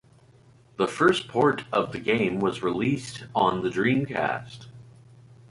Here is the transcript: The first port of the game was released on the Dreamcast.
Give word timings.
The 0.77 0.87
first 0.87 1.27
port 1.27 1.65
of 1.71 1.91
the 1.91 1.99
game 1.99 2.39
was 2.39 2.63
released 2.63 3.25
on 3.35 3.61
the 3.61 3.69
Dreamcast. 3.69 4.65